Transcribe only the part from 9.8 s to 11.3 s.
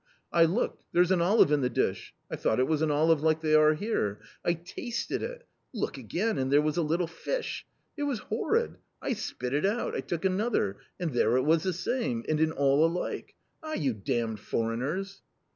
I took another.... and